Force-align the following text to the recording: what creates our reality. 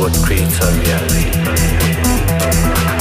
what 0.00 0.14
creates 0.24 0.58
our 0.62 0.72
reality. 0.80 2.99